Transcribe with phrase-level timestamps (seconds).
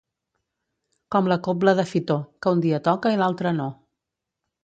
[1.15, 3.71] Com la cobla de Fitor, que un dia toca i l'altre no.